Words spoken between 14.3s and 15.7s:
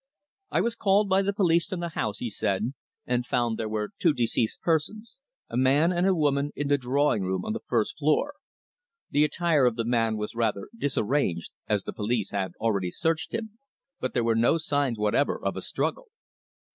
no signs whatever of a